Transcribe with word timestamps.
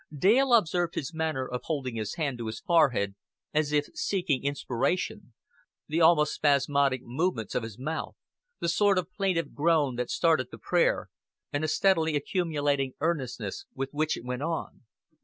Dale 0.17 0.55
observed 0.55 0.95
his 0.95 1.13
manner 1.13 1.47
of 1.47 1.61
holding 1.65 1.93
his 1.95 2.15
hand 2.15 2.39
to 2.39 2.47
his 2.47 2.59
forehead 2.59 3.13
as 3.53 3.71
if 3.71 3.85
seeking 3.93 4.43
inspiration, 4.43 5.33
the 5.87 6.01
almost 6.01 6.33
spasmodic 6.33 7.01
movements 7.03 7.53
of 7.53 7.61
his 7.61 7.77
mouth, 7.77 8.15
the 8.59 8.67
sort 8.67 8.97
of 8.97 9.13
plaintive 9.13 9.53
groan 9.53 9.97
that 9.97 10.09
started 10.09 10.47
the 10.49 10.57
prayer, 10.57 11.09
and 11.53 11.63
the 11.63 11.67
steadily 11.67 12.15
accumulating 12.15 12.93
earnestness 12.99 13.67
with 13.75 13.89
which 13.91 14.17
it 14.17 14.25
went 14.25 14.41
on. 14.41 14.85